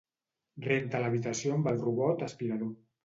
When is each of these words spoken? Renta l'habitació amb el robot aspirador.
Renta 0.67 1.01
l'habitació 1.03 1.59
amb 1.59 1.69
el 1.73 1.79
robot 1.85 2.25
aspirador. 2.29 2.73